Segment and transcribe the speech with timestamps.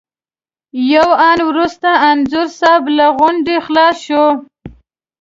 [0.93, 4.25] یو آن وروسته انځور صاحب له غونډې خلاص شو.